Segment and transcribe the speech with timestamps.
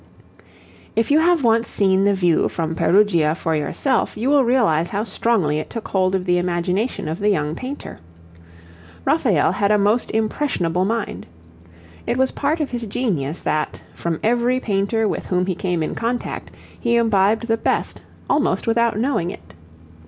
[0.95, 5.03] If you have once seen the view from Perugia for yourself, you will realize how
[5.03, 7.99] strongly it took hold of the imagination of the young painter.
[9.05, 11.27] Raphael had a most impressionable mind.
[12.07, 15.93] It was part of his genius that, from every painter with whom he came in
[15.93, 16.49] contact
[16.79, 19.53] he imbibed the best, almost without knowing it.